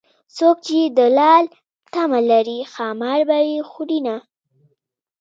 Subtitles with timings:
[0.37, 1.43] څوک چې د لال
[1.93, 4.15] تمه لري ښامار به يې خورینه